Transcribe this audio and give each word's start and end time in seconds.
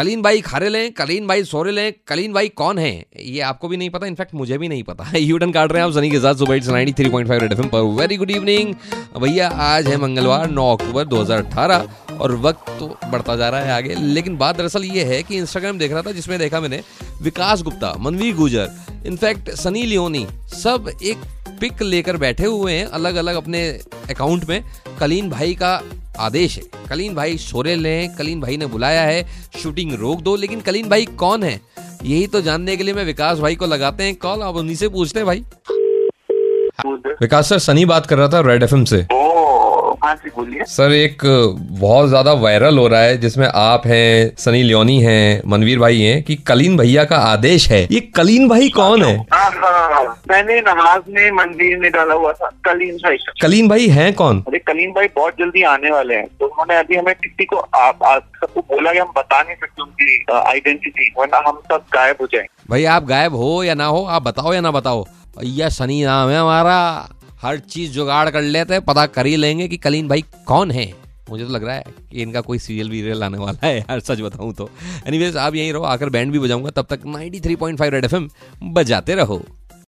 कलीन 0.00 0.22
भाई 0.22 0.40
खारे 0.40 0.68
लें, 0.68 0.92
कलीन 0.92 1.26
भाई 1.26 1.44
सोरे 1.44 1.72
लें, 1.72 1.92
कलीन 2.06 2.32
भाई 2.32 2.48
कौन 2.48 2.78
है? 2.78 3.06
ये 3.20 3.40
आपको 3.40 3.68
भी 3.68 3.76
नहीं 3.76 3.90
पता 3.90 4.06
इनफैक्ट 4.06 4.34
मुझे 4.34 4.58
भी 4.58 4.68
नहीं 4.68 4.82
पता। 4.82 5.10
यू 5.16 5.38
टर्न 5.38 5.50
काट 5.52 5.72
रहे 5.72 5.82
हैं 5.82 5.88
आप, 5.88 5.94
सनी 5.94 6.10
के 6.10 6.20
साथ 6.20 6.34
सुबह 6.34 6.54
इट्स 6.54 6.68
93.5 6.68 7.40
रेड 7.40 7.52
एफएम 7.52 7.68
पर। 7.68 7.80
वेरी 8.00 8.16
गुड 8.16 8.30
इवनिंग 8.30 8.74
भैया, 9.18 9.48
आज 9.48 9.86
है 9.86 9.96
मंगलवार, 9.96 10.50
नौ 10.50 10.76
अक्टूबर 10.76 11.04
2018 11.04 11.86
और 12.20 12.34
वक्त 12.36 12.70
तो 12.70 12.86
बढ़ता 13.10 13.36
जा 13.36 13.48
रहा 13.48 13.60
है 13.60 13.72
आगे, 13.72 13.94
लेकिन 13.94 14.36
बात 14.36 14.56
दरअसल 14.56 14.84
ये 14.84 15.04
है 15.04 15.22
कि 15.22 15.36
इंस्टाग्राम 15.36 15.78
देख 15.78 15.92
रहा 15.92 16.02
था, 16.02 16.12
जिसमें 16.12 16.38
देखा 16.38 16.60
मैंने 16.60 16.80
विकास 17.22 17.62
गुप्ता, 17.62 17.94
मनवीर 18.00 18.34
गुजर 18.36 18.70
इनफैक्ट 19.06 19.50
सनी 19.50 19.82
लियोनी, 19.82 20.26
सब 20.54 20.90
एक 21.02 21.16
पिक 21.60 21.82
लेकर 21.82 22.16
बैठे 22.16 22.44
हुए 22.44 22.72
हैं 22.72 22.84
अलग 22.86 23.14
अलग 23.14 23.36
अपने 23.36 23.68
अकाउंट 24.10 24.48
में। 24.48 24.62
कलीन 25.00 25.30
भाई 25.30 25.54
का 25.54 25.80
आदेश 26.18 26.56
है। 26.56 26.62
कलीन 26.88 27.14
भाई 27.14 27.36
सोरे 27.38 27.74
ले 27.76 28.08
कलीन 28.08 28.40
भाई 28.40 28.56
ने 28.56 28.66
बुलाया 28.66 29.02
है 29.02 29.26
शूटिंग 29.62 29.92
रोक 29.92 30.20
दो 30.20 30.36
लेकिन 30.36 30.60
कलीन 30.60 30.88
भाई 30.88 31.06
कौन 31.18 31.42
है? 31.42 31.60
यही 32.04 32.26
तो 32.26 32.40
जानने 32.40 32.76
के 32.76 32.82
लिए 32.82 32.94
मैं 32.94 33.04
विकास 33.04 33.38
भाई 33.38 33.56
को 33.56 33.66
लगाते 33.66 34.04
हैं 34.04 34.14
कॉल 34.16 34.42
आप 34.42 34.56
उन्हीं 34.56 34.76
से 34.76 34.88
पूछते 34.88 35.20
हैं 35.20 35.26
भाई। 35.26 35.44
विकास 37.20 37.48
सर 37.48 37.58
सनी 37.58 37.84
बात 37.84 38.06
कर 38.06 38.18
रहा 38.18 38.28
था 38.28 38.40
रेड 38.40 38.62
एफएम 38.62 38.84
से। 38.84 39.06
हाँ 40.02 40.14
जी 40.14 40.30
बोलिए। 40.36 40.64
सर 40.64 40.92
एक 40.92 41.22
बहुत 41.80 42.08
ज़्यादा 42.08 42.32
वायरल 42.34 42.78
हो 42.78 42.86
रहा 42.88 43.00
है 43.00 43.16
जिसमें 43.18 43.46
आप 43.46 43.86
हैं 43.86 44.34
सनी 44.38 44.62
लियोनी 44.62 44.98
हैं 45.02 45.42
मनवीर 45.46 45.78
भाई 45.78 46.00
हैं 46.00 46.22
कि 46.22 46.36
कलीन 46.46 46.76
भैया 46.76 47.04
का 47.04 47.16
आदेश 47.26 47.70
है। 47.70 47.82
ये 47.92 48.00
कलीन 48.16 48.48
भाई 48.48 48.68
कौन 48.68 49.04
है? 49.04 49.16
हाँ, 49.32 49.50
हाँ, 49.52 50.04
मैंने 50.30 50.60
नमाज़ 50.60 51.10
में 51.10 51.30
मंदिर 51.32 51.78
में 51.78 51.90
डाला 51.92 52.14
हुआ 52.14 52.32
था 52.32 52.50
कलीन 52.64 52.96
भाई। 52.96 53.16
कलीन 53.42 53.68
भाई 53.68 53.88
हैं 53.88 54.12
कौन? 54.14 54.42
अरे 54.48 54.58
कलीन 54.58 54.92
भाई 54.92 55.08
बहुत 55.16 55.34
जल्दी 55.38 55.62
आने 55.64 55.90
वाले 55.90 56.14
हैं। 56.14 56.26
तो 56.30 56.46
उन्होंने 56.46 56.78
अभी 56.78 56.96
हमें 56.96 57.14
किसी 57.14 57.44
को 57.44 57.56
आप, 57.56 58.02
आप 58.02 58.32
सबको 58.40 58.60
बोला 58.60 58.92
कि 58.92 58.98
हम 58.98 59.12
बता 59.16 59.42
नहीं 59.42 59.56
सकते 59.56 59.82
उनकी 59.82 60.24
आइडेंटिटी 60.32 61.12
वरना 61.18 61.42
हम 61.48 61.60
सब 61.72 61.84
गायब 61.94 62.16
हो 62.20 62.26
जाए 62.26 62.46
भाई 62.70 62.84
आप 62.86 63.04
गायब 63.04 63.34
हो 63.34 63.62
या 63.64 63.74
ना 63.74 63.86
हो 63.86 64.04
आप 64.06 64.22
बताओ 64.22 64.52
या 64.54 64.60
ना 64.60 64.70
बताओ। 64.70 65.04
भैया 65.38 65.68
सनी 65.68 66.02
नाम 66.04 66.28
है 66.28 66.38
हमारा। 66.38 67.08
हर 67.42 67.58
चीज़ 67.58 67.92
जुगाड़ 67.92 68.30
कर 68.30 68.42
लेते 68.42 68.74
हैं, 68.74 68.84
पता 68.84 69.06
कर 69.06 69.26
ही 69.26 69.36
लेंगे 69.36 69.68
कि 69.68 69.76
कलीन 69.76 70.08
भाई 70.08 70.24
कौन 70.46 70.70
है। 70.70 70.94
मुझे 71.30 71.44
तो 71.44 71.50
लग 71.50 71.64
रहा 71.64 71.74
है 71.74 71.84
कि 72.12 72.22
इनका 72.22 72.40
कोई 72.40 72.58
सीरियल 72.58 72.90
वीरियल 72.90 73.24
आने 73.24 73.38
वाला 73.38 73.66
है 73.66 73.78
यार, 73.78 74.00
सच 74.00 74.20
बताऊँ 74.20 74.54
तो। 74.54 74.70
एनीवेज 75.06 75.36
आप 75.36 75.54
यहीं 75.54 75.72
रहो, 75.72 75.82
आकर 75.82 76.10
बैंड 76.10 76.32
भी 76.32 76.38
बजाऊँगा, 76.38 76.70
तब 76.70 76.86
तक 76.90 77.00
93.5 77.06 77.90
रेड 77.90 78.04
एफएम 78.04 78.30
बजाते 78.62 79.14
रहो। 79.14 79.46